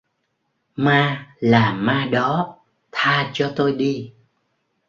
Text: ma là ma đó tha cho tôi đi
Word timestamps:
ma 0.83 0.99
là 1.51 1.73
ma 1.73 2.05
đó 2.11 2.57
tha 2.91 3.29
cho 3.33 3.53
tôi 3.55 3.73
đi 3.73 4.13